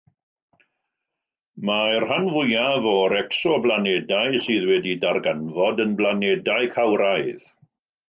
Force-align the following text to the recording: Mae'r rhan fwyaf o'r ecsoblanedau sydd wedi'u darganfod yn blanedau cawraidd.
Mae'r 1.69 2.05
rhan 2.05 2.25
fwyaf 2.37 2.89
o'r 2.93 3.17
ecsoblanedau 3.19 4.41
sydd 4.49 4.69
wedi'u 4.73 4.99
darganfod 5.07 5.87
yn 5.89 5.97
blanedau 6.03 6.75
cawraidd. 6.79 7.51